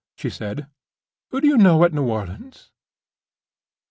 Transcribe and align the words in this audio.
she 0.15 0.31
said. 0.31 0.65
"Who 1.29 1.39
do 1.41 1.47
you 1.47 1.57
know 1.57 1.83
at 1.83 1.93
New 1.93 2.07
Orleans?" 2.09 2.71